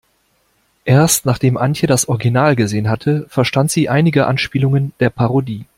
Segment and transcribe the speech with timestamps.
[0.83, 5.65] Erst nachdem Antje das Original gesehen hatte, verstand sie einige Anspielungen der Parodie.